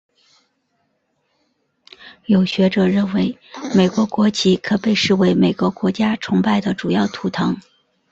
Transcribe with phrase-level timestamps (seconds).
[2.25, 3.37] 有学者认为
[3.75, 7.55] 美国国旗可被视为美国国家崇拜的主要图腾。